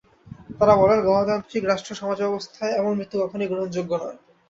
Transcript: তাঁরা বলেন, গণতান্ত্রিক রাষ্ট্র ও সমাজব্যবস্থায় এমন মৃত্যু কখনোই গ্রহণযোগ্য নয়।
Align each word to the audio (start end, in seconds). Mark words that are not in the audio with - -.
তাঁরা 0.57 0.75
বলেন, 0.75 0.99
গণতান্ত্রিক 1.01 1.63
রাষ্ট্র 1.65 1.91
ও 1.93 1.99
সমাজব্যবস্থায় 2.01 2.75
এমন 2.75 2.91
মৃত্যু 2.95 3.15
কখনোই 3.19 3.49
গ্রহণযোগ্য 3.49 3.91
নয়। 3.95 4.17